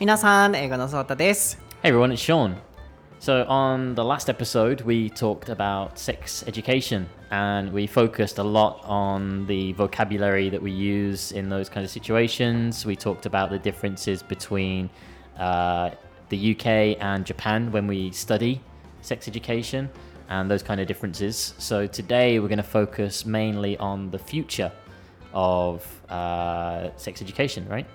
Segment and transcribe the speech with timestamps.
[0.00, 1.58] 皆さん、英語のソータです。
[1.82, 2.56] Hey everyone, it's Sean.
[3.18, 8.82] So, on the last episode, we talked about sex education and we focused a lot
[8.84, 12.84] on the vocabulary that we use in those kinds of situations.
[12.84, 14.90] We talked about the differences between
[15.38, 15.90] uh,
[16.28, 18.60] the UK and Japan when we study
[19.02, 19.88] sex education
[20.28, 21.54] and those kind of differences.
[21.58, 24.72] So today we're going to focus mainly on the future
[25.32, 27.86] of uh, sex education, right?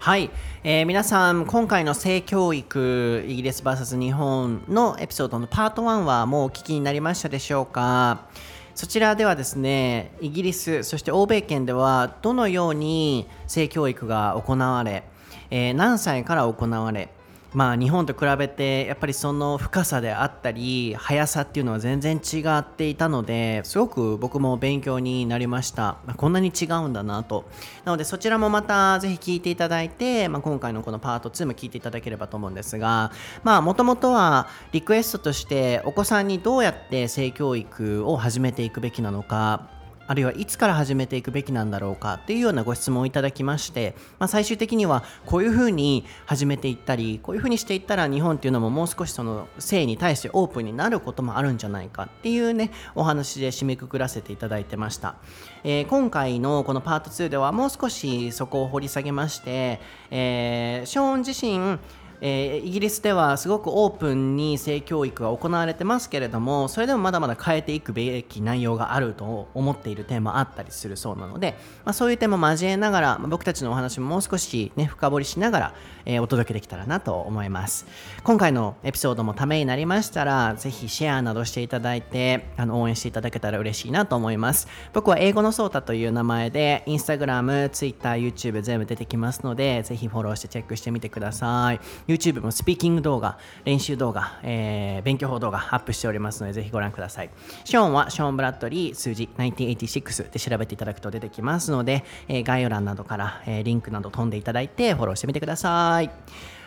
[0.00, 0.30] はい、
[0.62, 8.28] えー、皆さん今回の性教育イギリス VS 日本のエピソードのパート1はもうお聞きになりましたでしょうか？
[8.76, 15.02] そちらではですねイギリスそして欧米圏ではどのように性教育が行われ、
[15.50, 17.08] えー、何歳から行われ
[17.54, 25.96] まあ、日本と比べてやっぱりその深さであったり速さっていうのは全然違っていたのですごく僕も勉強になりました。
[26.18, 27.48] こんなに違うんだなと。
[27.84, 33.12] なのでそちらもまたぜひ聞いていただいて、まあ、今回のこのパート2も聞いていただければと思うんですが
[33.44, 39.77] まあもともとはリクエストとしてお子さんにどうやって性教育を始めていくべきなのか
[40.08, 55.16] あるいはいつから始めていくべきなんだろうかっていうようなご質問をいただきまして、まあ、最終的にはこういうふうに始めていったりこういうふうにしていったら日本っていうのももう少しその性に対してオープンになることもあるんじゃないかっていうねお話で締めくくらせていただいてました、
[55.62, 61.78] えー、今回のこのパート2ではもう少しそこを掘り下げまして、えー、ショーン自身
[62.20, 77.86] えー、イギリスではすごくオープンに性教育が行われてますけれどもそれでもまだまだ変えていくべき内容があると思っている点もあったりするそうなので、まあ、そういう点も交えながら、僕たちのお話ももう少し、ね、深掘りしながら、えー、お届けできたらなと思います。
[78.24, 84.68] 今回のエピソードもためになりましたらぜひシェアなどしていただいてあの応援していただけたら嬉しいなと思います。
[84.92, 91.80] 僕は英語のソータという名前で Instagram、Twitter、YouTube 全部出てきますのでぜひフォローしてチェックしてみてください。
[92.08, 97.30] YouTube もスピーキング動画、練習動画、えー、勉強法動画アップしておりますので、ぜひご覧ください。
[97.64, 106.10] ショーンはショーン・ブラッドリー数字1986で調べていただくと出てきますので、えー、概要欄などから、えー、リンクなど飛んでいただいてフォローしてみてください。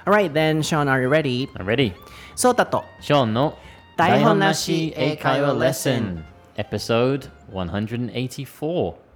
[0.06, 1.52] Alright then, Sean, are you ready?
[1.54, 1.94] I'm ready.
[2.36, 3.58] ソータとショーンの
[3.98, 6.24] 台本なし英会話レッスン
[6.56, 9.11] Episode 184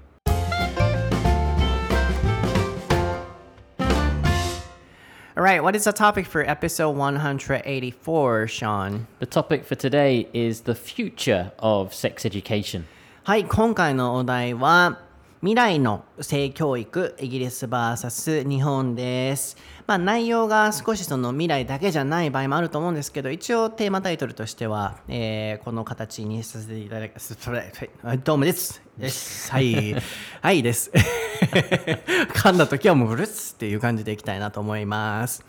[5.45, 9.05] right, what is the topic for episode 184, Sean?
[9.19, 12.85] The topic for today is the future of sex education.
[13.23, 14.99] はい、今回のお題は
[15.41, 19.55] 未来の性教育イギリス VS 日本です。
[19.85, 27.37] まあ内容が少しその未来だけじゃない場合もあると思うんですけど、一応テーマタイトルとしては、えー、この形にさせていただきます。
[28.23, 28.84] どうもです。
[28.98, 29.50] です。
[29.50, 29.96] はい。
[30.42, 30.90] はいです。
[32.34, 35.44] 噛んだ時はもうブルッツっていう感じでいきたいなと思います。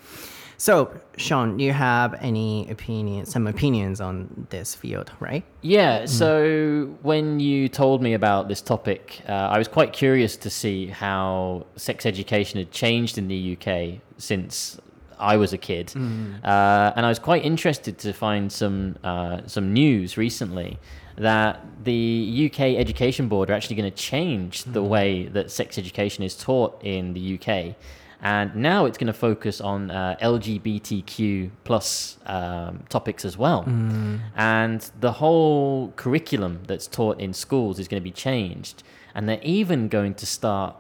[0.62, 5.44] So, Sean, you have any opinion, some opinions on this field, right?
[5.64, 6.04] Yeah.
[6.04, 6.08] Mm.
[6.08, 10.86] So, when you told me about this topic, uh, I was quite curious to see
[10.86, 14.80] how sex education had changed in the UK since
[15.18, 16.44] I was a kid, mm.
[16.44, 20.78] uh, and I was quite interested to find some uh, some news recently
[21.17, 24.89] that the UK Education Board are actually going to change the mm.
[24.89, 27.77] way that sex education is taught in the UK
[28.23, 33.65] and now it's going to focus on uh, LGBTQ plus um, topics as well.
[33.65, 34.21] Mm.
[34.37, 38.83] And the whole curriculum that's taught in schools is going to be changed,
[39.15, 40.77] and they're even going to start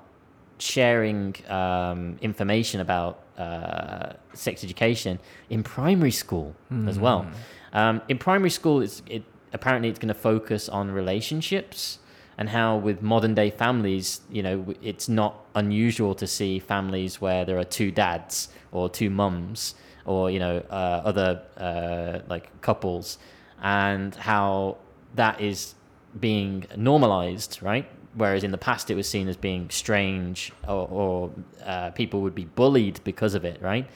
[0.58, 5.19] sharing um, information about uh, sex education
[5.50, 6.88] in primary school mm.
[6.88, 7.26] as well.
[7.75, 11.98] Um, in primary school, it's, it apparently it's going to focus on relationships
[12.38, 17.44] and how with modern day families, you know, it's not unusual to see families where
[17.44, 19.74] there are two dads or two mums
[20.04, 23.18] or you know uh, other uh, like couples,
[23.62, 24.76] and how
[25.14, 25.74] that is
[26.18, 27.88] being normalized, right?
[28.14, 31.31] Whereas in the past it was seen as being strange or, or
[31.64, 33.87] uh, people would be bullied because of it, right?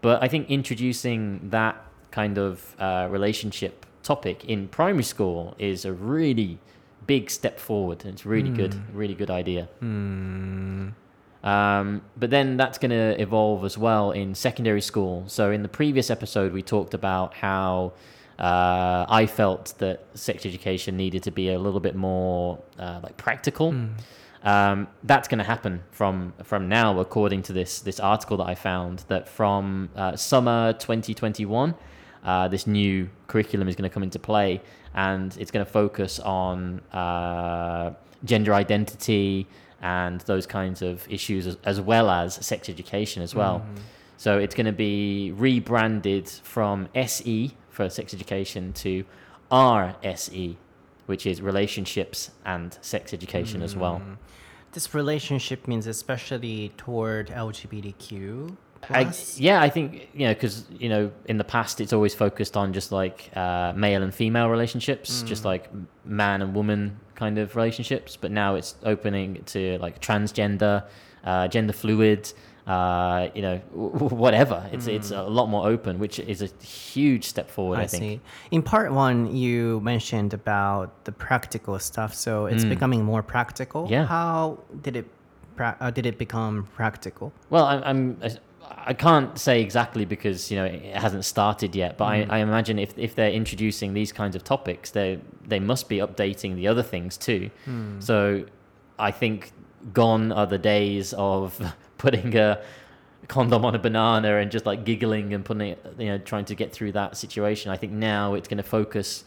[0.00, 1.76] But I think introducing that
[2.10, 6.58] kind of uh, relationship topic in primary school is a really
[7.06, 8.04] big step forward.
[8.04, 8.56] And It's really mm.
[8.56, 8.96] good, hmm.
[8.96, 9.68] really good idea.
[9.82, 10.92] Mm.
[11.42, 15.24] Um, but then that's going to evolve as well in secondary school.
[15.26, 17.92] So in the previous episode, we talked about how
[18.38, 23.16] uh, I felt that sex education needed to be a little bit more uh, like
[23.16, 23.72] practical.
[23.72, 23.90] Mm.
[24.42, 28.54] Um, that's going to happen from from now, according to this this article that I
[28.54, 29.04] found.
[29.08, 31.74] That from uh, summer 2021,
[32.24, 34.60] uh, this new curriculum is going to come into play,
[34.94, 37.92] and it's going to focus on uh,
[38.24, 39.46] gender identity
[39.80, 43.60] and those kinds of issues, as, as, well as sex education as well.
[43.60, 43.80] Mm.
[44.18, 49.04] So it's going to be rebranded from SE for sex education to
[49.50, 50.56] RSE,
[51.06, 54.02] which is relationships and sex education as well.
[54.72, 58.56] This relationship means especially toward LGBTQ.
[58.88, 62.56] I, yeah, I think you know because you know in the past it's always focused
[62.56, 65.68] on just like uh, male and female relationships, just like
[66.04, 68.16] man and woman kind of relationships.
[68.16, 70.84] But now it's opening to like transgender,
[71.24, 72.32] uh, gender fluid,
[72.66, 74.68] uh, you know, whatever.
[74.72, 77.78] It's it's a lot more open, which is a huge step forward.
[77.78, 78.02] I, I think.
[78.02, 78.20] see.
[78.50, 83.86] In part one, you mentioned about the practical stuff, so it's becoming more practical.
[83.86, 83.90] Mm.
[83.90, 84.06] Yeah.
[84.06, 85.06] How did it
[85.56, 87.32] pra- uh, did it become practical?
[87.50, 88.22] Well, I'm, I'm
[88.70, 92.78] I can't say exactly because you know it hasn't started yet, but I, I imagine
[92.78, 96.82] if, if they're introducing these kinds of topics, they they must be updating the other
[96.82, 97.50] things too.
[98.00, 98.44] So
[98.98, 99.52] I think
[99.92, 101.60] gone are the days of
[101.98, 102.62] putting a
[103.28, 106.54] condom on a banana and just like giggling and putting it, you know, trying to
[106.54, 107.70] get through that situation.
[107.70, 109.24] I think now it's going to focus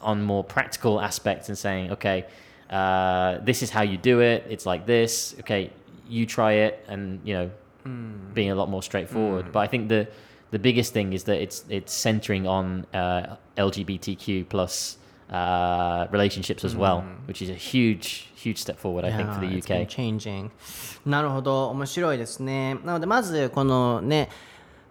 [0.00, 2.26] on more practical aspects and saying, okay,
[2.70, 4.46] uh, this is how you do it.
[4.48, 5.34] It's like this.
[5.40, 5.70] Okay,
[6.08, 7.50] you try it, and you know,
[8.34, 9.52] being a lot more straightforward.
[9.52, 10.08] But I think the
[10.50, 14.98] the biggest thing is that it's it's centering on uh, LGBTQ plus
[15.30, 19.04] uh, relationships as well, which is a huge huge step forward.
[19.04, 19.88] I think for the Yeah, it's been UK.
[19.88, 20.50] changing.
[21.06, 22.76] なるほど、面白いですね。
[22.84, 24.28] なので、まず、このね、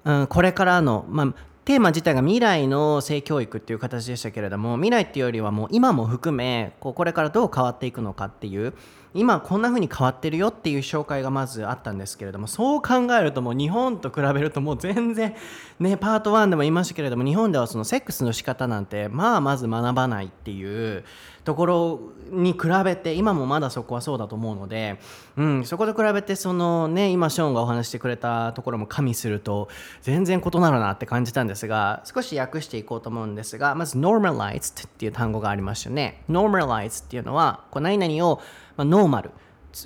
[0.03, 1.33] うん、これからの、まあ、
[1.65, 8.73] テーマ自体が未来の性教育っていう形でしたけれども、未来っていうよりはもう今も含め、こうこれからどう変わっていくのかっていう、
[9.15, 15.35] 今こんな風に変わってるよっていう紹介がまずあったんですけれども、そう考えるともう日本と比べるともう全然、
[15.79, 21.03] ね、パート1でも言いましたけれども、日本ではそのセックスの仕方なんて、まあまず学ばないっていう
[21.43, 21.99] ところ
[22.31, 24.99] に比べて、今もまだそこはそうだと思うので、
[25.37, 29.67] うん、そこと比べて、そのね、今ショーンがお話してくれたところも加味すると、
[30.01, 36.23] 全然異なるなって感じたんですが、少し訳していこうと思うんですが、まず normalized っていう単語がありましたね。
[36.29, 38.41] normalized っていうのは、こう何々を、
[38.77, 39.31] まあ、ノーマル、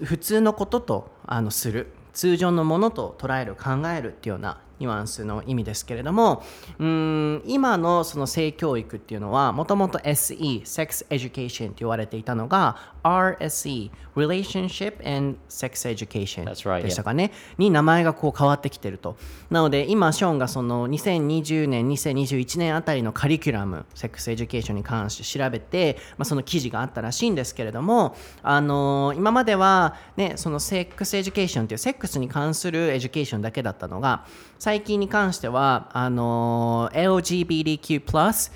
[0.04, 1.94] 普通のこととあのする。
[2.13, 6.44] 通常のものと捉える考えるっていうようなニュアンスの意味ですけれども
[6.79, 16.45] うーん今のその性教育っていうのはもともと SE Sex Education って言われていたのが RSE Relationship and Sex Education
[16.81, 19.15] でしたかね、に名前がこう変わってきてると。
[19.50, 34.25] なので今ショーンがその2020年2021年あたりのカリキュラムセックスエデュケーションに関して調べて、まあ、その記事があったらしいんですけれども、あのー今までは、ね、そのセックスエデュケーションっていうセックスに関するエデュケーションだけだったのが
[34.68, 38.52] 最近に関してはあの LGBTQ+、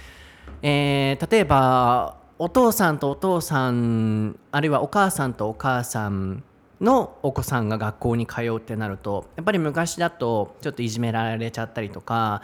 [0.61, 6.43] えー例えばお父さんとお父さんあるいはお母さんとお母さん
[6.81, 12.41] のお子さんが学校に通うってなるとやっぱり昔だとちょっといじめられちゃったりとか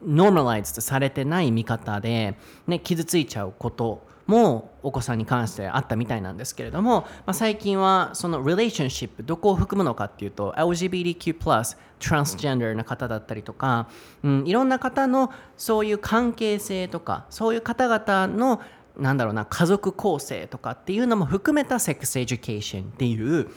[0.00, 2.36] ノーマライズされてない見方で、
[2.68, 13.88] ね、傷ついちゃうこともお子さんに関してあったみたいなんですけれども、まあ、最近はその relationship どこを含むのかっていうと LGBTQ+ トランスジェンダーな方だったりとか、
[14.22, 18.60] うん、いろんな方のそういう関係性とかそういう方々の
[18.96, 23.48] なんだろうな家族構成とかっていうのも含めたセックスエデュケーションっていう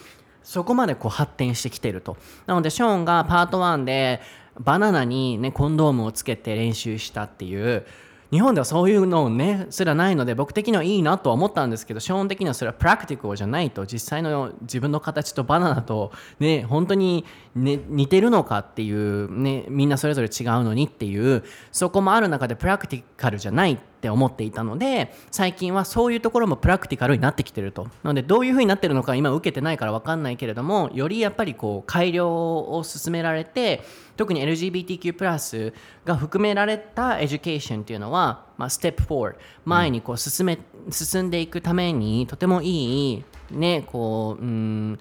[0.43, 2.17] そこまでこう発展してきてると。
[2.45, 4.21] なので、ショーンがパート1で
[4.59, 7.85] バナナに、ね、コンドームをつけて練習したっていう、
[8.31, 33.83] 日本ではそういうのね、すらないので、僕的にはいいなとは思ったんですけど、基本的にはそれはプラクティカルじゃないと、実際の自分の形とバナナと、ね、本当に、ね、似てるのかっていう、ね、みんなそれぞれ違うのにっていう、そこもある中でプラクティカルじゃないってって思っていたので最近はそういうところもプラクティカルになってきてるとなのでどういうふうになってるのか今受けてないから分かんないけれどもよりやっぱりこう改良を進められて
[34.17, 40.57] 特に LGBTQ+ が含められたエデュケーションっていうのは、まあ、ステップ4前にこう進め、
[40.89, 44.99] 進んでいくためにとてもいいねこううん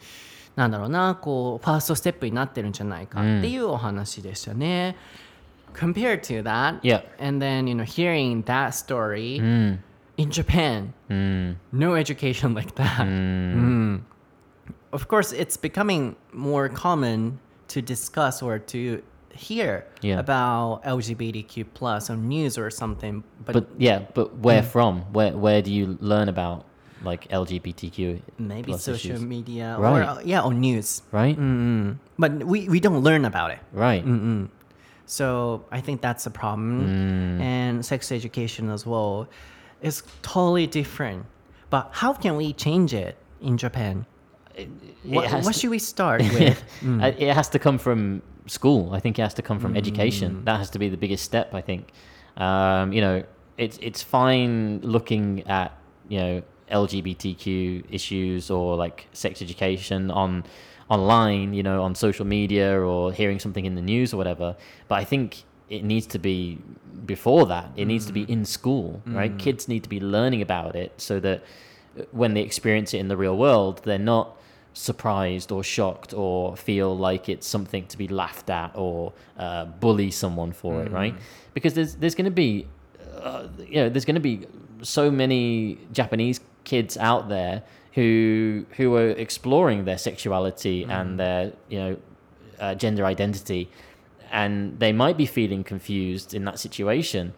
[0.57, 4.97] なんだろうなこうファーストステップになってるんじゃないかっていうお話でしたね。
[5.73, 7.01] Compared to that, Yeah.
[7.19, 9.79] and then you know hearing that story Mm.
[10.17, 10.93] in Japan,
[11.73, 13.07] no education like that.
[13.07, 14.01] Mm.
[14.93, 20.19] Of course, it's becoming more common to discuss or to hear Yeah.
[20.19, 25.03] about LGBTQ plus on news or something, but, But yeah, but where from?
[25.13, 26.65] Where where do you learn about
[27.05, 28.21] like LGBTQ?
[28.39, 29.23] maybe social issues?
[29.25, 30.03] media or Right.
[30.09, 31.03] uh, yeah, on news.
[31.13, 31.39] Right.
[31.39, 31.97] Mm.
[32.19, 33.61] But we, we don't learn about it.
[33.73, 34.05] Right.
[35.11, 36.87] So I think that's a problem.
[36.87, 37.41] Mm.
[37.43, 39.29] And sex education as well
[39.83, 41.27] is totally different.
[41.69, 44.07] But how can we change it in Japan?
[45.03, 46.63] What, what should we start with?
[46.85, 48.93] Uh, It has to come from school.
[48.93, 50.45] I think it has to come from education.
[50.45, 51.55] That has to be the biggest step.
[51.55, 51.91] I think.
[52.37, 53.25] Um, you know,
[53.59, 55.77] it's it's fine looking at
[56.09, 60.45] you know LGBTQ issues or like sex education on
[60.91, 61.55] online.
[61.55, 64.57] You know, on social media or hearing something in the news or whatever.
[64.89, 66.59] But I think it needs to be
[67.07, 67.71] before that.
[67.77, 69.37] It needs to be in school, right?
[69.39, 71.43] Kids need to be learning about it so that
[72.13, 74.37] when they experience it in the real world, they're not
[74.73, 80.11] surprised or shocked or feel like it's something to be laughed at or uh, bully
[80.11, 81.15] someone for it, right?
[81.55, 82.67] Because there's there's going to be,
[83.21, 84.47] uh, you know, there's going to be
[84.83, 90.91] so many Japanese kids out there who who are exploring their sexuality mm.
[90.91, 91.97] and their you know
[92.59, 93.71] uh, gender identity,
[94.31, 97.33] and they might be feeling confused in that situation,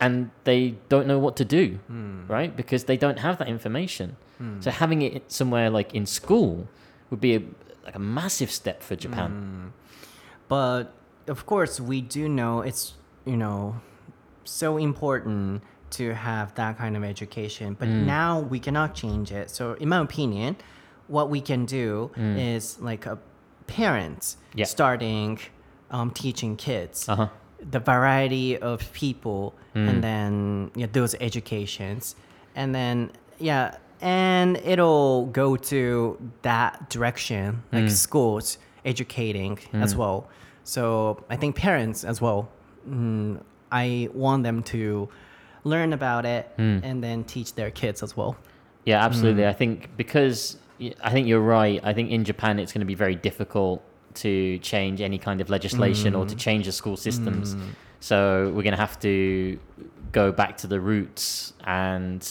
[0.00, 2.26] and they don't know what to do, hmm.
[2.26, 2.56] right?
[2.56, 4.16] Because they don't have that information.
[4.38, 4.60] Hmm.
[4.60, 6.68] So having it somewhere like in school
[7.10, 7.42] would be a,
[7.84, 9.30] like a massive step for Japan.
[9.30, 9.66] Hmm.
[10.48, 10.92] But
[11.28, 13.80] of course, we do know it's you know
[14.44, 17.74] so important to have that kind of education.
[17.78, 19.50] But now we cannot change it.
[19.50, 20.56] So, in my opinion,
[21.08, 23.18] what we can do is like a
[23.66, 24.64] parents Yeah.
[24.66, 25.38] starting
[25.90, 27.08] um, teaching kids.
[27.08, 27.28] Uh huh.
[27.70, 32.14] the variety of people and then yeah those educations
[32.54, 40.28] and then yeah and it'll go to that direction like schools educating as well
[40.64, 42.48] so i think parents as well
[42.88, 43.38] mm,
[43.72, 45.08] i want them to
[45.65, 48.35] learn about it and then teach their kids as well
[48.85, 49.45] Yeah, absolutely.
[49.45, 51.79] I think because y- I think you're right.
[51.83, 53.83] I think in Japan it's going to be very difficult
[54.23, 57.55] to change any kind of legislation or to change the school systems.
[57.99, 59.59] So we're going to have to
[60.11, 62.27] go back to the roots and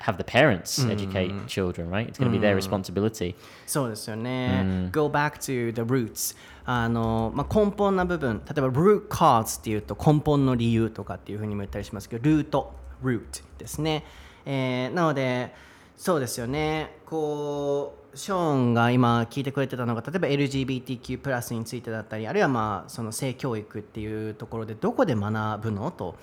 [0.00, 2.06] have the parents educate children, right?
[2.06, 3.34] It's going to be their responsibility.
[3.66, 4.90] そうですよね。
[4.92, 6.36] Go back to the roots.
[6.66, 14.05] あの、まあ、根本な部分、例えば root cause っていうと根本の理由とかっていうふうにも言ったりしますけど、ルート、 root ですね。
[14.45, 15.53] えーなので、
[15.95, 16.97] そうですよね。
[17.05, 26.15] こう、ショーンが今聞いてくれてたのが、例えば LGBTQ+ プラスについてだったり、あるいはまあその性教育っていうところでどこで学ぶのと。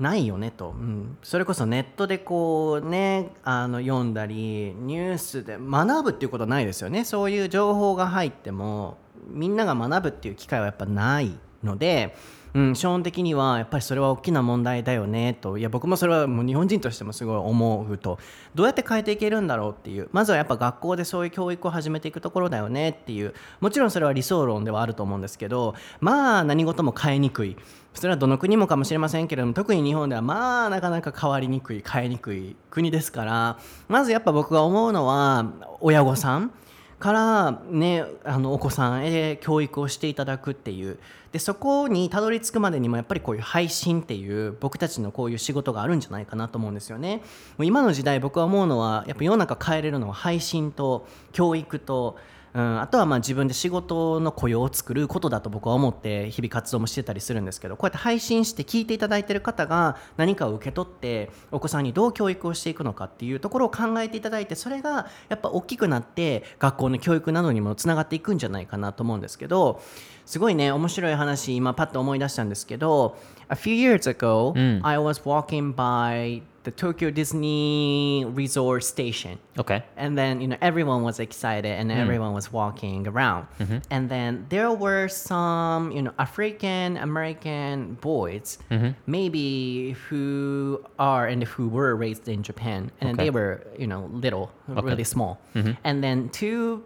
[0.00, 12.14] ないよねと、うん、それこそネットでこうねあの読んだりニュースで学ぶっていうことはないですよねそういう情報が入ってもみんなが学ぶっていう機会はやっぱないので、
[12.54, 15.58] うん、基本的にはやっぱりそれは大きな問題だよねと。
[15.58, 18.20] いや僕もそれはもう日本人としてもすごい思うと。
[18.54, 20.08] どうやって変えていけるんだろうっていう。
[20.12, 23.34] まずはやっぱ学校でそういう教育を始めていくところだよねっていう。
[23.60, 27.56] もちろんそれは理想論ではあると思うんですけどまあ何事も変えにくい。
[27.92, 33.58] それはどの国もかもしれませんけれども特に日本ではまあなかなか変わりにくい変えにくい国ですから。
[33.88, 35.44] まずやっぱ僕が思うのは
[35.80, 36.52] 親御さん
[37.00, 40.98] からねあのお子さんへ教育をしていただくっていう。
[41.34, 47.22] でそこにたどり着くまでにもやっぱりこういう配信っていう僕たちのこういう仕事があるんじゃないかなと思うんですよね。
[47.58, 52.18] もう今の時代僕は思うのはやっぱ世の中変えれるのは配信と教育と
[52.54, 69.82] うん、あとはまあ自分で仕事の雇用を作ることだと僕は思って日々活動もしてたりするんですけどこうやって配信して聞いていただいてる方が何かを受け取ってお子さんにどう教育をしていくのかっていうところを考えていただいてそれがやっぱ大きくなって学校の教育などにもつながっていくんじゃないかなと思うんですけど
[70.25, 73.15] すごいね面白い話今パッと思い出したんですけど
[73.51, 79.81] A few years ago、I was walking by the Tokyo Disney Resort Station Okay.
[79.97, 83.47] and then you know everyone was excited and everyone was walking around
[83.89, 88.59] and then there were some you know african american boys
[89.07, 93.23] maybe who are and who were raised in japan and then Okay.
[93.25, 95.39] they were you know little really small
[95.83, 96.83] and then two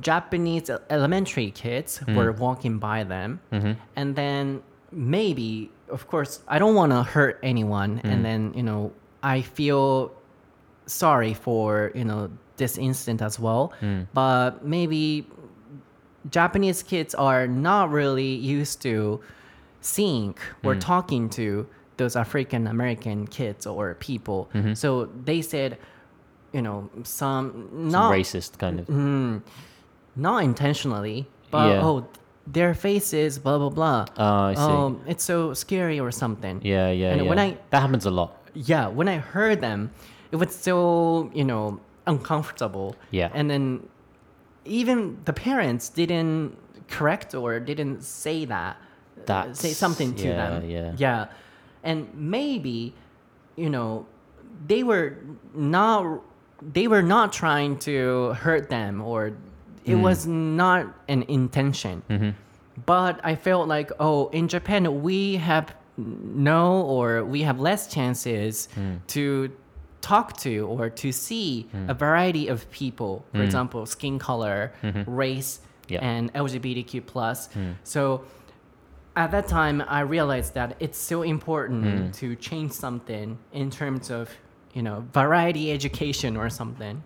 [0.00, 2.16] japanese elementary kids mm-hmm.
[2.16, 3.40] were walking by them.
[3.52, 3.72] Mm-hmm.
[3.94, 4.62] And then
[4.92, 8.00] maybe of course i don't want to hurt anyone.
[8.04, 8.22] And mm-hmm.
[8.22, 10.12] then you know i feel
[10.86, 13.72] sorry for you know this incident as well.
[13.80, 14.06] Mm.
[14.14, 15.26] But maybe
[16.30, 19.20] japanese kids are not really used to
[19.80, 20.34] seeing
[20.64, 20.80] or mm.
[20.80, 21.66] talking to
[21.98, 24.50] those african american kids or people.
[24.74, 25.78] So they said
[26.52, 28.86] you know some Some not racist kind of.
[30.16, 31.84] Not intentionally but Yeah.
[31.86, 32.06] oh
[32.46, 34.60] their faces blah blah blah Oh, I see.
[34.60, 37.28] um it's so scary or something yeah, yeah, and yeah.
[37.28, 38.30] when I- that happens a lot.
[38.54, 39.90] yeah when i heard them
[40.32, 43.30] it was so you know uncomfortable Yeah.
[43.34, 43.64] and then
[44.64, 46.56] even the parents didn't
[46.88, 50.92] correct or didn't say that uh, That's- say something to yeah, them yeah.
[50.96, 51.26] yeah
[51.82, 52.94] and maybe
[53.56, 54.06] you know
[54.66, 55.18] they were
[55.54, 56.22] not
[56.62, 59.32] they were not trying to hurt them or
[59.86, 60.02] it hmm.
[60.02, 62.02] was not an intention.
[62.10, 62.30] Mm-hmm.
[62.84, 68.68] But I felt like, oh, in Japan, we have no or we have less chances
[68.74, 68.96] hmm.
[69.08, 69.50] to
[70.02, 71.88] talk to or to see hmm.
[71.88, 73.24] a variety of people.
[73.32, 75.10] For example, skin color, mm-hmm.
[75.10, 76.00] race, Yeah.
[76.02, 77.48] and LGBTQ plus.
[77.84, 78.24] So
[79.16, 84.30] at that time, I realized that it's so important to change something in terms of
[84.74, 87.02] you know variety education or something.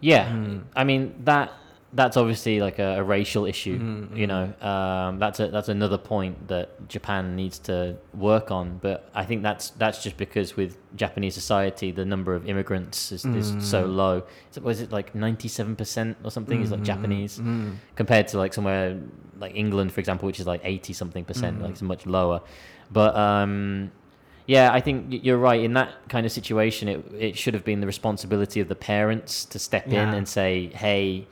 [0.00, 1.52] Yeah, I mean that
[1.94, 3.78] that's obviously like a, a racial issue.
[3.78, 4.62] Mm-hmm, you mm-hmm.
[4.62, 8.78] know, um, that's a, that's another point that Japan needs to work on.
[8.78, 13.24] But I think that's that's just because with Japanese society, the number of immigrants is,
[13.24, 13.96] is so mm-hmm.
[13.96, 14.22] low.
[14.50, 16.62] Is it- Was it like ninety seven percent or something?
[16.62, 17.40] Is like Japanese
[17.94, 18.98] compared to like somewhere
[19.38, 22.40] like England, for example, which is like eighty something percent, like it's much lower.
[22.90, 23.90] But um,
[24.46, 25.60] yeah, I think you're right.
[25.62, 29.44] In that kind of situation, it it should have been the responsibility of the parents
[29.46, 31.26] to step in and say, "Hey,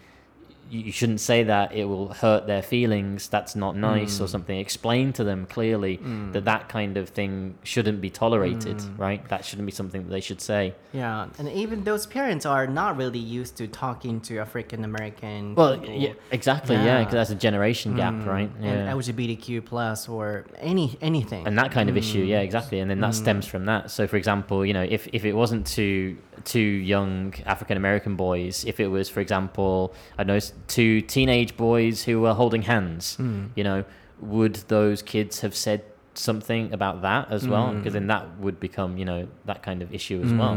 [0.70, 1.72] you shouldn't say that.
[1.72, 3.28] It will hurt their feelings.
[3.28, 4.28] That's not nice, or mm.
[4.28, 6.32] something." Explain to them clearly mm.
[6.32, 8.78] that that kind of thing shouldn't be tolerated.
[8.78, 8.98] Mm.
[8.98, 9.28] Right?
[9.28, 10.74] That shouldn't be something that they should say.
[10.92, 15.54] Yeah, and even those parents are not really used to talking to African American.
[15.54, 15.94] Well, people.
[15.94, 16.76] yeah, exactly.
[16.76, 16.98] Yeah, Yeah.
[17.00, 18.50] because that's a generation gap, right?
[18.60, 18.70] yeah.
[18.70, 21.46] and LGBTQ plus or any anything.
[21.46, 22.28] and that kind of issue Mm.
[22.28, 25.24] yeah exactly and then that stems from that so for example you know if, if
[25.24, 30.38] it wasn't to two young african american boys if it was for example i know
[30.68, 33.50] two teenage boys who were holding hands Mm.
[33.56, 33.84] you know
[34.20, 35.82] would those kids have said
[36.14, 37.76] something about that as well Mm.
[37.78, 40.56] because then that would become you know that kind of issue as well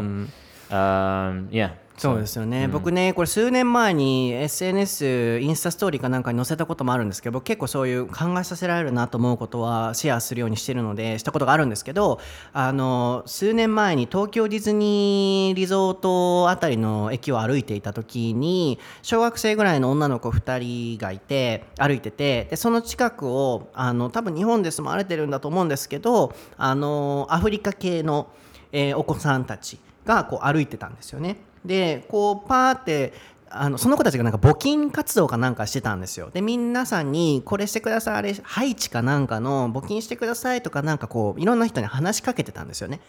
[0.74, 12.20] um yeah そうですよね、僕ねこれ数年前に SNS インスタストーリーかなんかに載せたこともあるんですけど僕結構そういう考えさせられるなと思うことはシェアするようにしてるのでしたことがあるんですけど
[12.52, 28.30] あの数年前に東京ディズニーリゾートあたりの駅を歩いていた時に小学生ぐらいの女の子2人がいて歩いててでその近くをあの多分日本で住まわれてるんだと思うんですけどあのアフリカ系の、
[28.72, 31.38] えーお子さんたちがこう歩いてたんですよね。
[31.66, 33.14] でこうパーって
[33.56, 36.32] あのその子たちがなんか募金活動かなんかしてたんですよ。
[36.34, 43.00] で皆さんにこれしてくださいあれハイチかなんかの募金してくださいとかなんかこういろんな人に話しかけてたんですよね。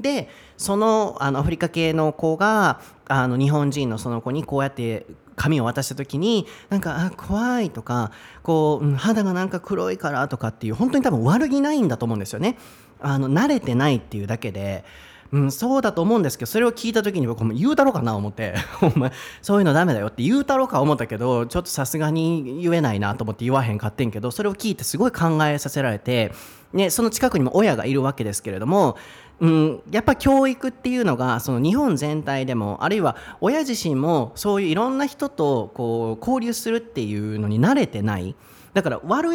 [0.00, 8.10] でそのあのアフリカ系の子があの日本人のその子にこうやって紙を渡した時になんかあ怖いとか
[8.42, 12.58] こううん肌がなんか黒いからとかっていう本当に多分悪気ないんだと思うんですよね。
[13.00, 14.84] あの慣れてないっていうだけで。
[15.32, 26.32] うん、そうだと思うんですけどそれを聞いた時に僕も言うだろうかな思って「お前そういうのダメだよ」って言うだろうか思ったけどちょっとさすがに言えないなと思って言わへんかってんけどそれを聞いてすごい考えさせられて、
[26.72, 28.96] ね、その近くにも親がいるわけですけれども、
[29.40, 38.34] うん、やっぱ教育っていうのがその日本全体でもあるいは親自身もそういういろんな人とこう交流するっていうのに慣れてない。
[38.74, 39.30] だから悪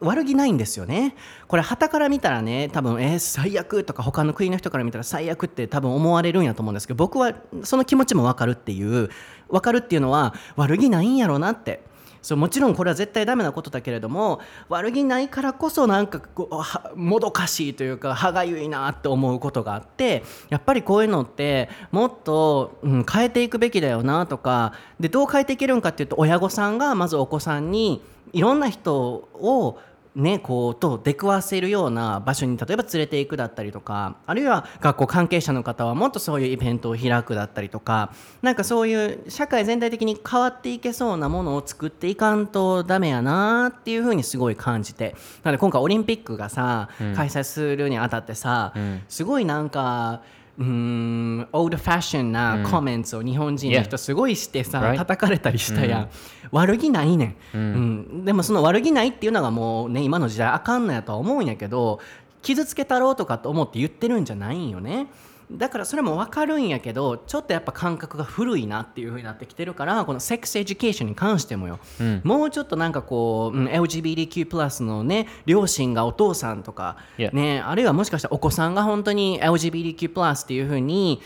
[0.00, 1.16] 悪気ないんですよね。
[1.48, 7.34] これ旗から見たらね多分えー最悪とか他の国の人から見たら最悪って多分思われるんやと思うんですけど僕は
[7.64, 9.10] その気持ちも分かるっていう
[9.48, 11.82] 分かるっていうのは悪気ないんやろうなって。
[12.26, 16.50] そうもちろんこれは絶対ダメなことだけれども悪気ないからこそなんかこ
[16.92, 29.78] うもどかしいというか歯がゆいなって思うことがあってやっぱりこういうのってもっと、うん、変えていくべきだよなとかでどう変えていけるんかっていうと親御さんがまずお子さんにいろんな人を
[30.16, 48.72] ね、こうと出くわせるような場所に例えば連れていくだったりとかあるいは学校関係者の方はもっとそういうイベントを開くだったりとかなんかそういう社会全体的に変わっていけそうなものを作っていかんとダメやなっていうふうにすごい感じてなので今回オリンピックがさ、開催するにあたってさ、
[49.08, 50.22] すごいなんか
[50.58, 54.96] うーんオールドファッションなコメントを日本人の人すごいしてさ、Right.
[54.96, 56.08] 叩かれたりしたやん、
[56.50, 58.24] 悪気ないねん、うん。
[58.24, 62.00] でもその悪気ないっていうのがもうね今の時代あかんのやとは思うんやけど
[62.42, 65.08] 傷つけたろうとかと思って言ってるんじゃないんよね
[65.50, 71.78] だからそれも分かるんやけどちょっとやっぱ感覚が古いなっていう風になってきてるからこのセックスエデュケーションに関してもよ、
[72.24, 81.20] もうちょっとなんかこう、うん LGBTQ+ のね両親がお父さんとか.ね、あるいはもしかしたらお子さんが本当に LGBTQ+ っていう風に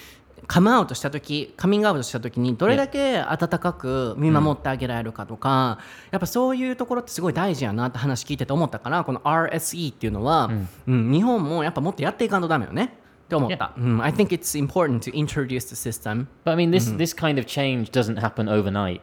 [0.46, 5.78] カムアウトした時カミングアウトした時にどれだけ温かく見守ってあげられるかとか、
[6.10, 10.50] やっぱそういうところってすごい大事やなって話聞いてて思ったからこの RSE っていうのは、
[10.86, 12.98] うん日本もやっぱもっとやっていかんとダメよね
[13.29, 17.45] って思った、うん I think it's important to introduce the system But I mean, this this kind of
[17.45, 19.01] change doesn't happen overnight.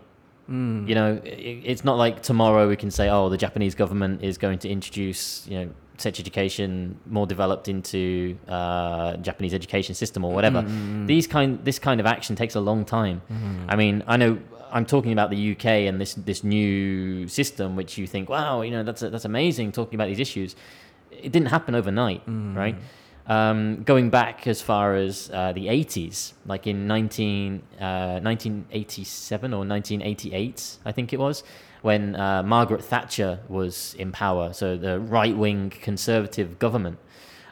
[0.48, 4.36] You know, i it's not like tomorrow we can say, "Oh, the Japanese government is
[4.36, 10.32] going to introduce, you know, sex education more developed into uh, Japanese education system or
[10.34, 10.62] whatever.
[11.06, 13.22] These kind this kind of action takes a long time.
[13.68, 14.38] I mean, I know
[14.72, 18.70] I'm talking about the UK and this this new system, which you think, wow, you
[18.70, 19.72] know, that's that's amazing.
[19.72, 20.56] Talking about these issues,
[21.10, 22.76] it didn't happen overnight, right?
[23.27, 29.65] Um, going back as far as uh, the 80s, like in 19, uh, 1987 or
[29.65, 31.43] 1988, I think it was,
[31.81, 36.99] when uh, Margaret Thatcher was in power, so the right wing conservative government,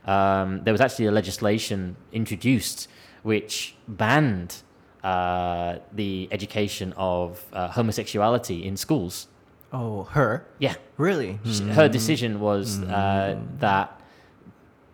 [0.05, 2.87] um, there was actually a legislation introduced
[3.23, 4.61] which banned
[5.03, 9.27] uh, the education of uh, homosexuality in schools.
[9.73, 10.45] Oh, her?
[10.59, 10.75] Yeah.
[10.97, 11.39] Really?
[11.71, 13.99] Her decision was uh, that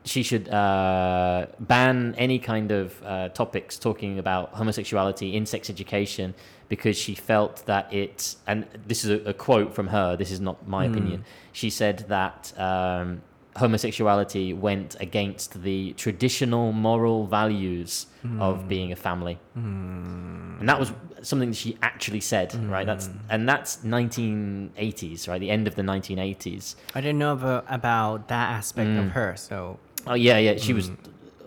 [0.03, 6.33] she should uh, ban any kind of uh, topics talking about homosexuality in sex education
[6.69, 10.39] because she felt that it, and this is a, a quote from her, this is
[10.39, 11.23] not my opinion.
[11.51, 13.21] She said that um,
[13.57, 18.07] homosexuality went against the traditional moral values
[18.39, 19.37] of being a family.
[19.55, 22.85] And that was something that she actually said, right?
[22.85, 25.39] That's and that's 1980s, right?
[25.39, 26.75] The end of the 1980s.
[26.95, 29.05] I didn't know about, about that aspect Mm.
[29.05, 30.57] of her, so Oh yeah, yeah.
[30.57, 30.97] She was mm.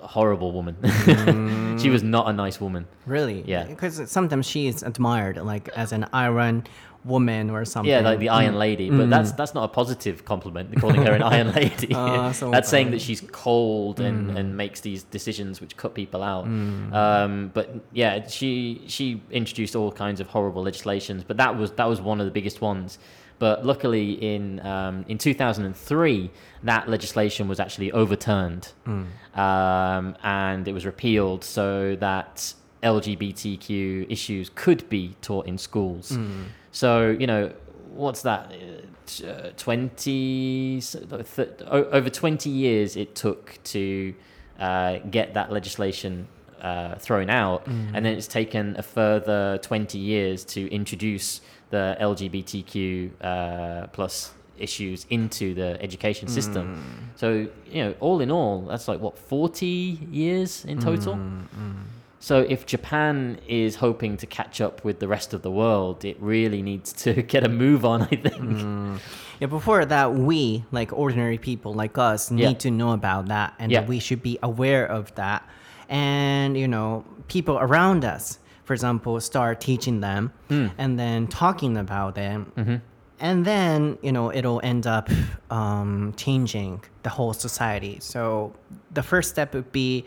[0.03, 0.77] a horrible woman.
[1.79, 2.09] she was mm.
[2.09, 2.87] not a nice woman.
[3.07, 3.43] really?
[3.47, 3.64] Yeah.
[3.64, 6.64] Because sometimes she is admired, like as an iron
[7.05, 7.90] woman or something.
[7.90, 8.59] Yeah, like the Iron mm.
[8.59, 10.75] Lady, but that's that's not a positive compliment.
[10.81, 11.95] Calling her an Iron Lady.
[11.95, 15.95] Oh, ah, so that's saying that she's cold and, and makes these decisions which cut
[15.95, 16.45] people out.
[16.45, 21.87] Um, but yeah, she she introduced all kinds of horrible legislations, but that was that
[21.87, 22.99] was one of the biggest ones.
[23.38, 26.31] But luckily, in um, in 2003,
[26.62, 28.73] that legislation was actually overturned,
[29.35, 36.16] um, and it was repealed so that LGBTQ issues could be taught in schools.
[36.73, 37.53] So you know,
[37.90, 38.53] what's that?
[39.23, 44.14] Uh, Twenty th- over twenty years it took to
[44.59, 46.27] uh, get that legislation
[46.68, 53.11] uh, thrown out, and then it's taken a further twenty years to introduce the LGBTQ
[53.20, 56.66] uh, plus issues into the education system.
[57.16, 57.29] So
[57.74, 61.18] you know, all in all, that's like what forty years in total.
[62.20, 66.16] So if Japan is hoping to catch up with the rest of the world, it
[66.20, 69.00] really needs to get a move on, I think.
[69.40, 72.53] Yeah, before that, we, like ordinary people like us, need Yeah.
[72.66, 73.85] to know about that and Yeah.
[73.85, 75.46] we should be aware of that.
[75.88, 80.68] And, you know, people around us, for example, start teaching them Hmm.
[80.79, 82.53] and then talking about them.
[82.57, 82.77] Mm-hmm.
[83.20, 85.09] And then, you know, it'll end up
[85.51, 87.99] um, changing the whole society.
[88.01, 88.53] So
[88.92, 90.05] the first step would be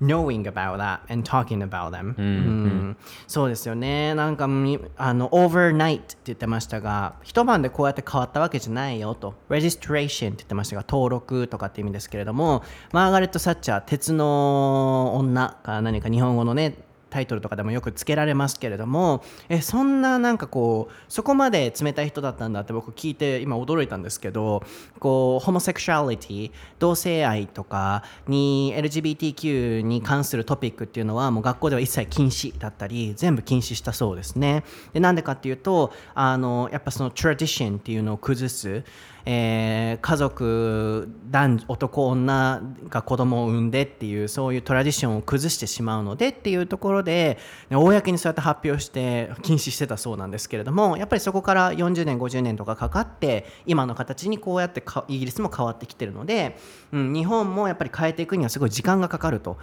[0.00, 4.14] knowing about that and talking about them、うんそうですよね。
[4.14, 9.34] なんかみあの overnight って言ってましたが一晩でこうやって変わったわけじゃないよと。
[9.48, 24.62] registration って言ってましたが登録とかって意味ですけれどもマーガレット・サッチャー鉄の女か何か日本語のねタイトルとかでもよくつけられますけれどもえそんななんかこうそこまで冷たい人だったんだって僕聞いて今驚いたんですけど
[24.98, 34.64] こうホモセクシュアリティ同性愛とかに LGBTQ に関するトピックっていうのはもう学校では一切禁止だったり全部禁止したそうですね。
[34.92, 38.84] でなんでかっていうとあのやっぱその tradition っていうのを崩す。
[39.30, 47.38] えー家族男男女が子供を産んでっていうそういうトラディションを崩してしまうのでっていうところで
[47.68, 56.56] ね公にそうやって発表して禁止してたそうなんですけれどもやっぱりそこから40年50年とかかかって今の形にこうやってイギリスも変わってきてるので、
[56.92, 59.58] うん、日本もやっぱり変えていくにはすごい時間がかかると。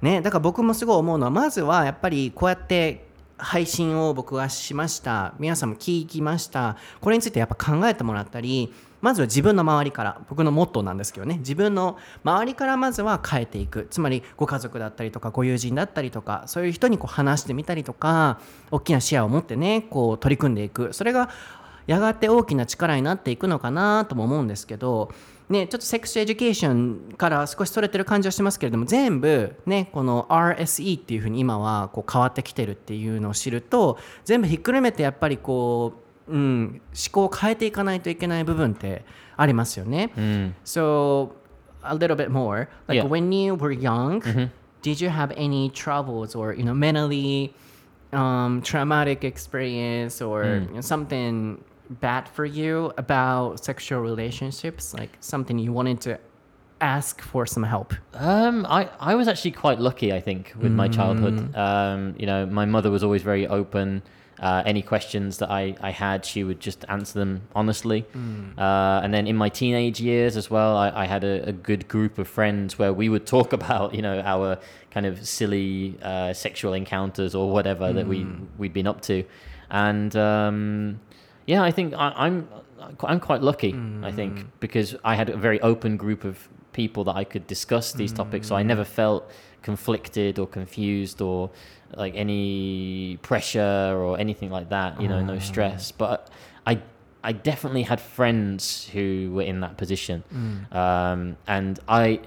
[0.00, 3.04] ね、だから僕もすごい思うのはまずはやっぱりこうやって
[3.36, 11.38] 配信を僕はしました皆さんも聞きましたこれについてやっぱ考えてもらったりまずは自分の周りから僕のモットーなんですけどね。
[11.38, 13.86] 自分の周りからまずは変えていく。
[13.90, 20.92] つまりご家族だったりとかご友人だったりとかそういう人にこう話してみたりとか大きな視野を持ってねこう取り組んでいく。
[20.92, 21.30] それが
[21.86, 25.10] やがて大きな力になっていくのかなとも思うんですけど
[25.50, 39.05] ね、ちょっとセックスエデュケーションから少しそれてる感じはしますけれども全部ねこの RSE っていうふうに今はこう変わってきてるっていうのを知ると全部ひっくるめてやっぱりこう、うん、思考を変えていかないといけない部分って
[39.37, 40.09] ありますよね。
[40.63, 41.33] So
[41.83, 43.07] a little bit more like Yeah.
[43.07, 44.21] when you were young
[44.81, 47.53] did you have any troubles or you know mentally
[48.11, 51.61] um, traumatic experience or you know, something
[52.01, 56.17] bad for you about sexual relationships like something you wanted to
[56.81, 60.87] ask for some help Um, I, I was actually quite lucky, I think, with my
[60.87, 61.55] childhood.
[61.55, 64.01] Um, you know, my mother was always very open
[64.40, 68.06] Uh, any questions that I, I had, she would just answer them honestly.
[68.58, 71.88] Uh, and then in my teenage years as well, I, I had a, a good
[71.88, 74.58] group of friends where we would talk about, you know, our
[74.90, 78.26] kind of silly uh, sexual encounters or whatever that we
[78.56, 79.24] we'd been up to.
[79.70, 81.00] And um,
[81.46, 82.48] yeah, I think I, I'm
[83.04, 83.74] I'm quite lucky.
[84.02, 87.92] I think because I had a very open group of people that I could discuss
[87.92, 89.30] these topics, so I never felt
[89.62, 91.50] conflicted or confused or
[91.96, 95.00] like any pressure or anything like that.
[95.00, 95.92] You know, no stress.
[95.92, 96.28] But
[96.66, 96.80] I
[97.22, 100.22] I definitely had friends who were in that position,
[100.72, 102.20] um, and I.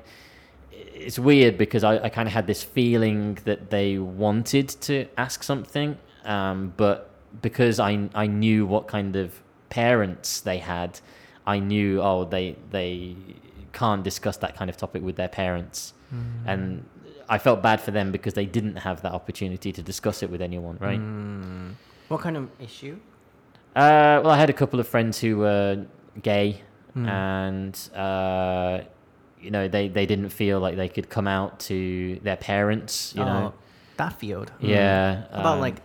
[0.96, 5.44] It's weird because I, I kind of had this feeling that they wanted to ask
[5.44, 7.10] something, um, but
[7.42, 11.00] because I I knew what kind of parents they had,
[11.48, 13.16] I knew oh they they
[13.74, 15.94] can't discuss that kind of topic with their parents,
[16.46, 16.84] and
[17.30, 20.42] I felt bad for them because they didn't have that opportunity to discuss it with
[20.42, 21.00] anyone, right?
[22.10, 22.98] What kind of issue?
[23.76, 25.86] Uh, well, I had a couple of friends who were
[26.22, 26.62] gay,
[26.96, 28.82] and uh,
[29.42, 33.14] you know they, they didn't feel like they could come out to their parents.
[33.16, 33.60] You know, Oh,
[33.98, 34.52] that field.
[34.60, 35.78] yeah, About um, like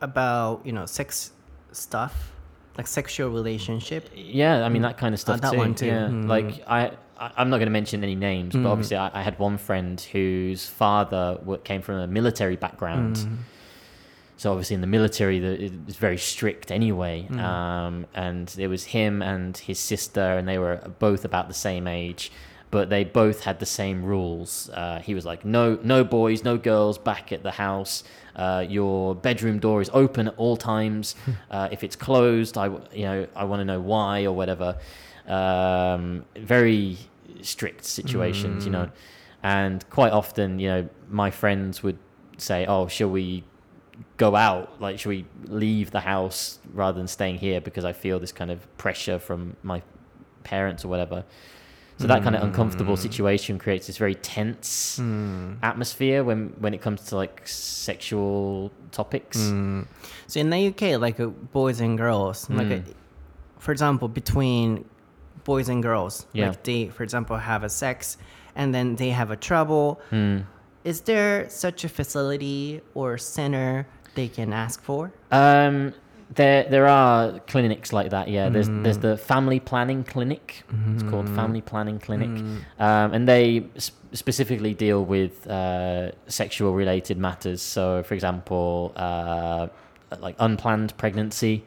[0.00, 1.32] about you know sex
[1.72, 2.32] stuff,
[2.76, 4.10] like sexual relationship.
[4.14, 5.58] Yeah, I mean that kind of stuff that too.
[5.58, 5.86] one too.
[5.86, 6.26] Yeah, Mm.
[6.28, 9.38] like I, I, I'm not going to mention any names, but obviously I, I had
[9.38, 13.16] one friend whose father came from a military background.
[14.38, 17.26] So obviously in the military, the, was very strict anyway.
[17.38, 21.86] Um, and it was him and his sister, and they were both about the same
[21.86, 22.30] age,
[22.70, 24.68] but they both had the same rules.
[24.74, 28.04] Uh, he was like, no, no boys, no girls back at the house.
[28.34, 31.14] Uh, your bedroom door is open at all times.
[31.50, 34.76] uh, if it's closed, I, you know, I want to know why or whatever.
[35.26, 36.98] Um, very
[37.42, 38.90] strict situations, you know.
[39.42, 41.98] And quite often, you know, my friends would
[42.38, 43.44] say, "Oh, shall we
[44.16, 44.80] go out?
[44.80, 48.50] Like, should we leave the house rather than staying here because I feel this kind
[48.50, 49.82] of pressure from my
[50.44, 51.24] parents or whatever."
[51.98, 54.98] So that kind of uncomfortable situation creates this very tense
[55.62, 59.38] atmosphere when when it comes to like sexual topics.
[60.26, 62.80] So in the UK, like uh, boys and girls, like uh,
[63.58, 64.84] for example, between
[65.46, 66.48] boys and girls, Yeah.
[66.48, 68.18] like they, for example, have a sex,
[68.54, 70.00] and then they have a trouble.
[70.84, 75.10] Is there such a facility or center they can ask for?
[75.32, 75.92] Um,
[76.34, 78.26] there there are clinics like that.
[78.28, 80.64] Yeah, there's there's the family planning clinic.
[80.94, 82.34] It's called Family Planning Clinic,
[82.86, 83.46] um, and they
[83.86, 87.62] sp- specifically deal with uh, sexual related matters.
[87.62, 88.92] So, for example.
[88.96, 89.68] Uh,
[90.20, 91.64] like unplanned pregnancy,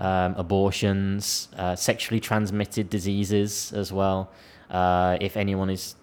[0.00, 4.30] um, abortions, uh, sexually transmitted diseases as well.
[4.70, 5.96] Uh, if anyone is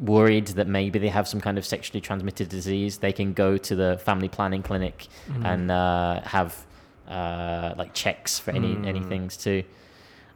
[0.00, 3.74] worried that maybe they have some kind of sexually transmitted disease, they can go to
[3.74, 5.08] the family planning clinic
[5.44, 6.66] and uh, have
[7.08, 9.62] uh, like checks for any any things too.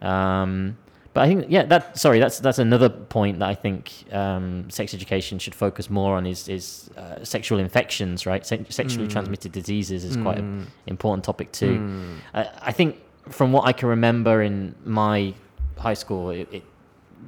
[0.03, 0.77] Um,
[1.15, 4.93] but I think yeah, that sorry, that's that's another point that I think um, sex
[4.93, 8.45] education should focus more on is is uh, sexual infections, right?
[8.45, 12.19] Se- sexually transmitted diseases is quite an important topic too.
[12.35, 15.35] I, I think from what I can remember in my
[15.79, 16.65] high school, it, it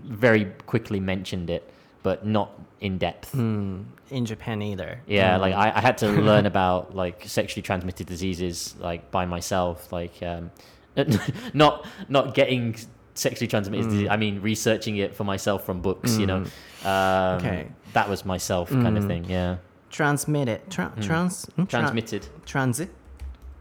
[0.05, 1.73] very quickly mentioned it,
[2.03, 3.35] but not in depth.
[3.35, 5.01] In Japan either.
[5.07, 9.93] Yeah, like I, I had to learn about like sexually transmitted diseases like by myself,
[9.93, 10.51] like um,
[11.55, 12.77] not not getting
[13.17, 14.09] sexually transmitted disease.
[14.09, 16.19] I mean, researching it for myself from books.
[16.19, 16.45] You know,
[16.85, 17.67] um, Okay.
[17.95, 19.25] that was myself kind of thing.
[19.25, 19.57] Yeah,
[19.91, 20.61] Transmitted.
[20.69, 21.49] Tra- trans?
[21.57, 22.89] ん transmitted, Trans?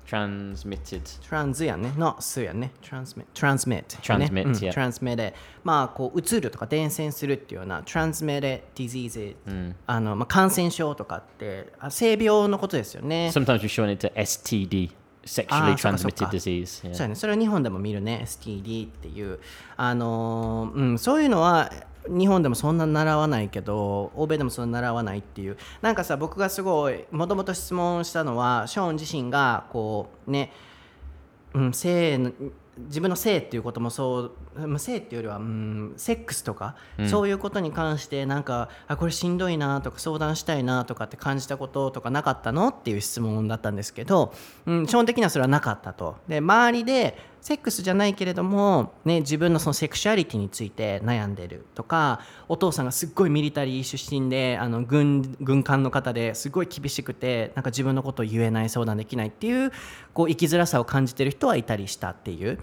[0.08, 1.02] transmitted.
[1.28, 1.92] トランズやね。
[1.98, 2.72] のすやね。
[2.82, 3.26] transmit。
[3.34, 3.86] transmit。
[4.02, 4.72] Transmit ね、yeah.
[4.72, 5.34] transmit。
[5.64, 9.36] まあ、こう、移るとか伝染するっていうような transmitted disease。
[9.88, 13.32] あの、まあ、感染症とかって、あ性病のことですよね。
[13.34, 14.92] Sometimes we shorten it to STD,
[15.26, 16.82] sexually transmitted か disease.
[16.82, 17.02] そう Yeah.
[17.02, 19.40] やね、それは日本でも見るね STD っていう
[19.76, 21.72] あのーうん、そういうのは
[22.08, 30.52] 日本でもそんな習わないけど欧米でもそんな習わないっていうなんかさ僕がすごいもともと質問したのはショーン自身がこうね
[31.56, 32.32] うん、性の
[32.78, 34.20] 自分の性っていうこともそ
[34.56, 36.76] うまあ性っていうよりは、うん、セックスとか、
[37.08, 44.34] そういうことに関してなんかあこれしんどいなとか相談したいなとかって感じたこととかなかったのっていう質問だったんですけど、
[44.66, 46.18] うん、基本的にはそれはなかったと。
[46.28, 59.72] で周りでセックスじゃないけれども、ね、自分のそのセクシュアリティについて悩んでるとかお父さんがすっごいミリタリー出身であの軍軍艦の方ですごい厳しくてなんか自分のことを言えない相談できないっていう
[60.16, 62.58] こう生きづらさを感じてる人はいたりしたっていう。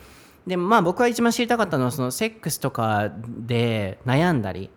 [0.49, 4.69] でまあ僕は一番知りたかったのはそのセックスとかで悩んだり。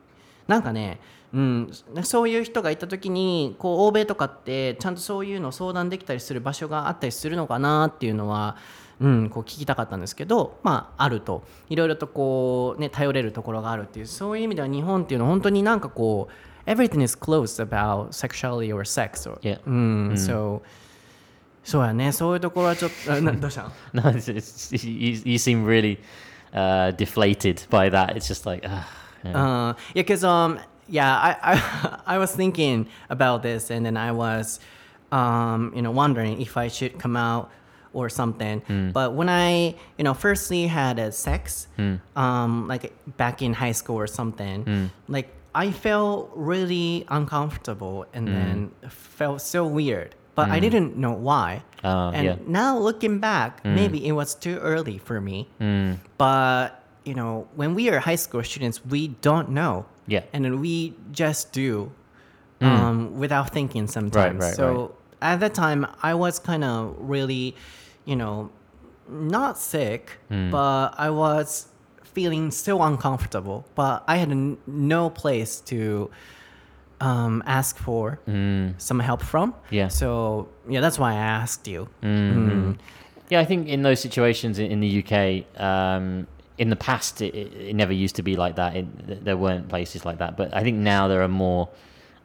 [0.47, 0.99] なんかね
[1.33, 1.71] ううん、
[2.03, 8.55] そういう人がいた時にこう欧米とかってちゃんとそういうのを相談できたりする場所があったりするのかなっていうのは、
[8.99, 16.29] うん、こう聞きたかったんですけど、まあ、あるといろいろとこう、ね、頼れるところがあるっていうそういう意味では日本っていうのは本当になんかこ
[16.65, 19.60] う everything is closed about sexuality or sex or, Yeah.
[19.65, 20.62] うん、so
[21.63, 25.99] そうやねそういうところはちょっとどうしたの No, it's, it's, you, you seem really
[26.53, 28.15] uh, deflated by that.
[28.15, 28.88] It's just like, ah,
[29.23, 29.69] yeah.
[29.69, 34.12] Uh, yeah, because um, yeah, I, I I was thinking about this, and then I
[34.12, 34.60] was,
[35.12, 37.49] um, you know, wondering if I should come out
[37.95, 38.60] or something.
[38.62, 38.91] Hmm.
[38.91, 41.95] But when I, you know, firstly had a sex, hmm.
[42.15, 44.86] um, like back in high school or something, hmm.
[45.08, 50.13] like I felt really uncomfortable, and then felt so weird.
[50.36, 51.63] But I didn't know why.
[51.81, 52.36] Oh, and yeah.
[52.45, 55.47] now looking back, maybe it was too early for me.
[56.17, 59.86] But you know, when we are high school students, we don't know.
[60.08, 60.23] Yeah.
[60.34, 61.91] And then we just do
[62.62, 64.43] um, without thinking sometimes.
[64.43, 67.55] right, so at that time, I was kind of really,
[68.05, 68.49] you know,
[69.09, 71.67] not sick, but I was
[72.03, 73.65] feeling so uncomfortable.
[73.75, 76.09] But I had n- no place to
[77.01, 78.19] um, ask for
[78.77, 79.53] some help from.
[79.69, 79.89] Yeah.
[79.89, 81.89] So yeah, that's why I asked you.
[83.29, 87.33] Yeah, I think in those situations in, in the UK, um, in the past, it,
[87.35, 88.75] it, it never used to be like that.
[88.75, 90.37] It, there weren't places like that.
[90.37, 91.67] But I think now there are more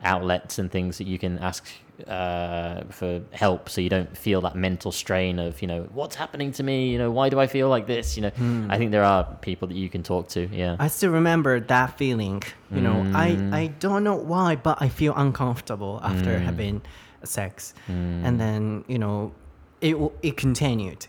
[0.05, 1.67] outlets and things that you can ask
[2.09, 6.53] uh, for help so you don't feel that mental strain of, you know, what's happening
[6.53, 6.91] to me?
[6.91, 8.17] You know, why do I feel like this?
[8.17, 8.71] You know, hmm.
[8.71, 10.49] I think there are people that you can talk to.
[10.53, 10.77] Yeah.
[10.79, 12.43] I still remember that feeling.
[12.71, 13.55] You know, I, hmm.
[13.55, 16.45] I don't know why, but I feel uncomfortable after hmm.
[16.45, 16.83] having
[17.25, 17.75] sex.
[17.89, 19.33] And then, you know,
[19.81, 21.07] it, it continued.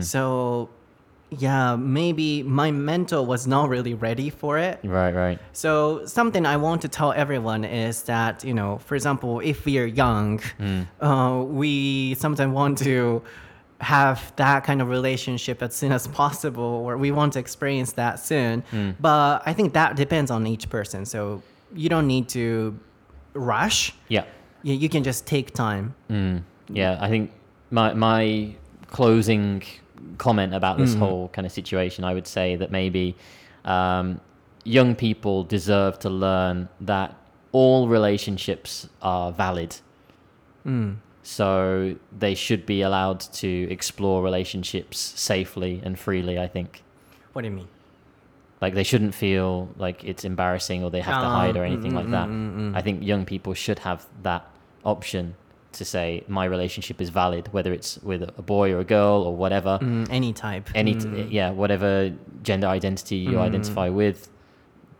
[0.00, 0.70] So,
[1.38, 4.80] yeah, maybe my mental was not really ready for it.
[4.84, 5.38] right, right.
[5.52, 9.78] So something I want to tell everyone is that you know, for example, if we
[9.78, 10.86] are young, mm.
[11.00, 13.22] uh, we sometimes want to
[13.80, 18.18] have that kind of relationship as soon as possible, or we want to experience that
[18.20, 18.62] soon.
[18.70, 18.94] Mm.
[19.00, 21.04] But I think that depends on each person.
[21.04, 21.42] So
[21.74, 22.78] you don't need to
[23.34, 23.94] rush.
[24.08, 24.24] Yeah.
[24.62, 25.94] You, you can just take time.
[26.10, 26.42] Mm.
[26.68, 27.32] Yeah, I think
[27.70, 28.54] my my
[28.88, 29.62] closing
[30.18, 31.00] comment about this hmm.
[31.00, 33.16] whole kind of situation, I would say that maybe
[33.64, 34.20] um,
[34.64, 37.16] young people deserve to learn that
[37.52, 39.76] all relationships are valid.
[40.62, 40.94] Hmm.
[41.22, 46.38] So they should be allowed to explore relationships safely and freely.
[46.38, 46.82] I think.
[47.32, 47.68] What do you mean?
[48.60, 51.66] Like they shouldn't feel like it's embarrassing or they have to Ah, hide or ah,
[51.66, 52.28] anything like mm, that.
[52.28, 54.48] Mm, mm, I think young people should have that
[54.84, 55.34] option
[55.74, 59.34] to say my relationship is valid, whether it's with a boy or a girl or
[59.34, 59.78] whatever.
[59.82, 60.68] Mm, any type.
[60.74, 64.28] Any, t- yeah, whatever gender identity you identify with,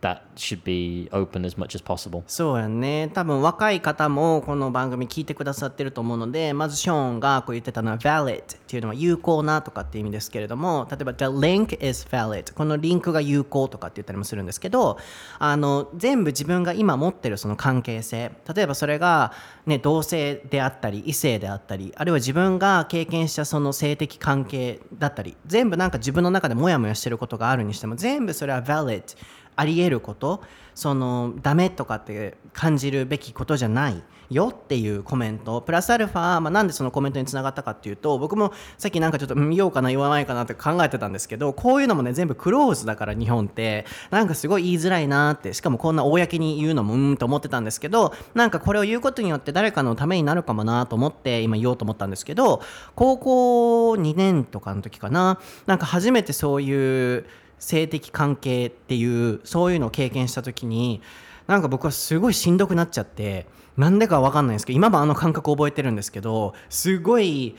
[0.03, 2.23] that should be open as much as possible.
[2.27, 3.09] そうやね。
[3.13, 14.97] 多分若い方もこの番組聞いてくださってると思うのでまずショーンがこう言ってたのは valid っていうのは有効なとかっていう意味ですけれども例えば the link is valid このリンクが有効とかって言ったりもするんですけど
[15.39, 18.31] あの全部自分が今持ってるその関係性。
[18.53, 19.31] 例えばそれが、
[19.65, 29.15] ね、同性であったり異性であったりあるいは自分が経験したその性的関係だったり全部なんか自分の中でモヤモヤしてることがあるにしても全部それは valid
[29.55, 30.43] あり得ること
[30.75, 34.03] そのダメとかって感じるべきことじゃない。
[34.29, 52.61] よっていうコメントプラスアルファ、まあ、なんでそのコメントにつながったかっていうと僕もさっきなんかちょっとうん言おうかな言わないかなって考えてたんですけどこういうのもね全部クローズだから日本ってなんかすごい言いづらいなってしかもこんな公に言うのもうんと思ってたんですけどなんかこれを言うことによって誰かのためになるかもなと思って今言おうと思ったんですけど
[52.95, 57.25] 高校2年とかの時かななんか初めてそういう
[57.59, 61.01] 性的関係っていうそういうのを経験した時に
[61.47, 67.55] なんか僕はすごいしんどくなっちゃってなんでかわかんないんですけど今もあの感覚覚えてるんですけどすごい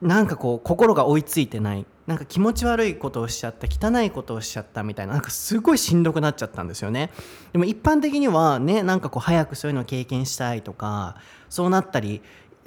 [0.00, 1.86] なんかこう心が追いついてない。
[2.04, 7.12] なんか気持ち悪いことをしちゃった汚いことをしちゃったみたいななんかすごいしんどくなっちゃったんですよね。
[7.52, 11.16] でも一般的にはねなんかこう早くそういうのを経験したいとか
[11.48, 12.20] そうなったり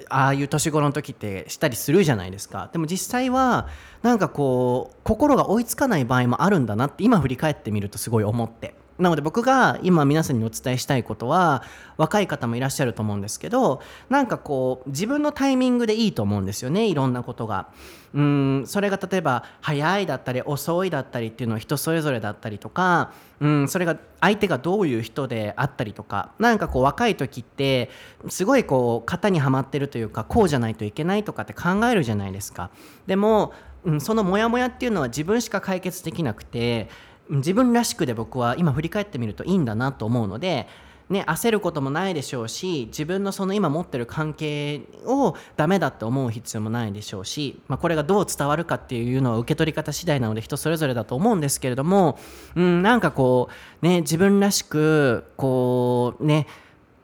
[0.08, 2.70] ああいう年頃の時ってしたりするじゃないですか。
[2.72, 3.68] でも実際は
[4.00, 8.74] なんかこう心が追いつかない場合もあるんだなって今振り返ってみるとすごい思って。
[8.98, 11.62] なので僕が今皆さんにお伝えしたいことは
[11.96, 17.68] 若い方もいらっしゃると思うんですけどなんかこう自分のタイミングでいいと思うんですよねいろんなことが。
[18.14, 27.90] うんそれが例えば早いだったり遅いだったりっていうのは人それぞれだったりとかうんそれが相手がどういう人であったりとかなんかこう若い時って
[28.28, 32.70] すごいこう型にはまってるというかこうじゃないといけないとかって考えるじゃないですか。
[33.06, 33.52] でも、
[33.84, 36.88] うん、そのモヤモヤっていうのは自分しか解決できなくて
[37.30, 40.68] 自分らしくで僕は今振り返ってみるといいんだなと思うので
[41.08, 52.18] ね、焦ることもないでしょうし自分のその今持ってる関係をダメだって思う必要もないでしょうし、まあ、これがどう伝わるかっていうのは受け取り方次第なので人それぞれだと思うんですけれども、
[52.56, 53.50] うん、なんかこ
[53.82, 56.48] うね自分らしくこうね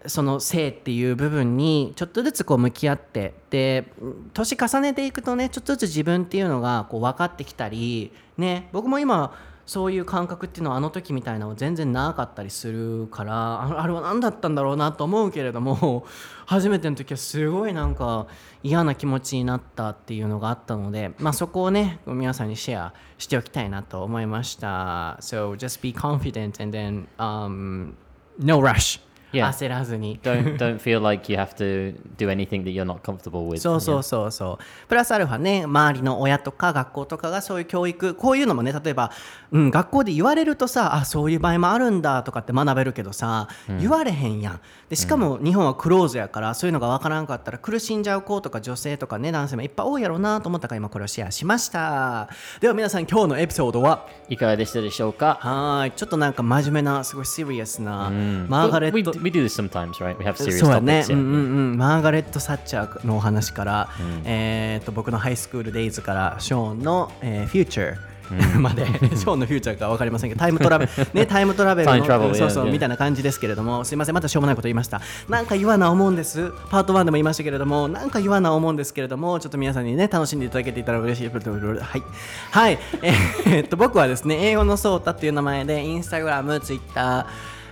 [0.07, 3.93] その性っていう部分にちょっとずつこう向き合ってで
[4.35, 9.33] 年重ねていくとねちょっとずつ自分っていうのがこう分かってきたりね僕も今
[9.73, 16.05] そういう感覚っていうのはあの時みたいなのは全然なかったりするからあれは何だったんだろうなと思うけれども
[16.45, 18.27] 初めての時はすごいなんか
[18.63, 25.17] 嫌な気持ちになったっていうのがあったので、まあ、そこをね皆さんにシェアしておきたいなと思いました。
[25.23, 27.95] So just be confident and then、um,
[28.39, 29.01] no rush.
[29.33, 29.49] Yeah.
[29.49, 33.59] 焦らずに don't, don't feel like you have to do anything that you're not comfortable with.
[33.61, 34.89] そうそうそうそう。
[34.89, 39.11] プラスアルファね、周りの親とか学校とかがそういう教育、こういうのもね、例えば、
[39.51, 44.61] うん、学校で言われるとさ、あ、そういう場合もあるんだとかって学べるけどさ、うん、言われへんやん。
[44.91, 52.29] でしかも日本はクローズやから、そういうのが分からんかったら苦しんじゃう子とか女性とかね、男性もいっぱい多いやろうなと思ったから今これをシェアしました。
[52.61, 54.07] では皆さん今日のエピソードは？
[54.29, 55.39] いかがでしたでしょうか？
[55.41, 58.11] はい、ちょっとなんか真面目な、すごいシリアスな、
[58.49, 59.22] マーガレット。
[59.23, 60.17] We, do this sometimes, right?
[60.19, 68.13] We have serious そうやね、うんうんうん、マーガレット・サッチャーのお話から、うん、えー、と僕のハイスクールデイズからショーンの、えー、フューチャー
[68.59, 75.01] まで、 ショーンのフューチャーか分かりませんけど、タイムトラベル、 ね、タイムトラベルの、そうそう、みたいな感じですけれども、すみません、またしょうもないこと言いました。
[75.29, 76.53] なんか言わな思うんです。
[76.71, 81.29] パート1でも言いましたけれども、なんか言わな思うんですけれども、ちょっと皆さんにね、楽しんでいただけていたら嬉しい。
[81.29, 82.03] はい。
[82.51, 82.79] はい。
[83.03, 87.27] えー、っと、僕はですね、英語のソータっていう名前で、インスタグラム、ツイッター、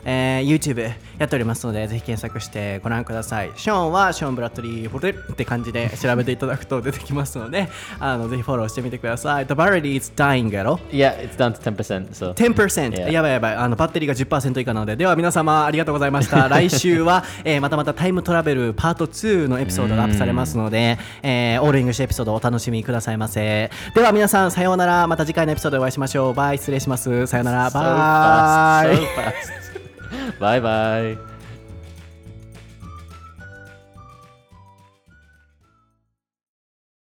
[0.05, 0.83] えー、YouTube
[1.19, 3.51] やっておりますので、ぜひ検索してご覧ください。
[3.57, 9.47] ショーンはショーン・ブラッドリー・ボルって感じで調べていただくと出てきますので、あのぜひフォローしてみてください。
[9.47, 12.11] The battery is dying やろ Yeah, it's down to 10%.
[12.13, 12.33] So.
[12.35, 13.11] 10%、yeah.
[13.11, 13.77] やばいやばいあの。
[13.77, 16.49] バッテリーが10%以下なので、では皆様ありがとうございました。
[16.51, 23.71] 来週は、えー、またまたタイムトラベルパート2のエピソードがアップされますので、えー、オールイングシエピソードをお楽しみくださいませ。
[23.95, 25.07] では皆さん、さようなら。
[25.07, 26.35] また次回のエピソードでお会いしましょう。
[26.35, 27.27] バイ、失礼します。
[27.27, 27.71] さようなら。
[27.71, 28.85] バ
[29.67, 29.70] イ。
[30.39, 31.30] 拜拜。